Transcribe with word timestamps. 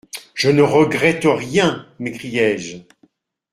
«Je 0.33 0.49
ne 0.49 0.63
regrette 0.63 1.25
rien! 1.25 1.87
m'écriai-je. 1.99 2.77